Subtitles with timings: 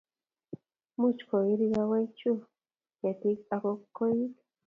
[0.99, 2.31] Much koiri kowaikchu
[2.99, 4.33] ketik ago koik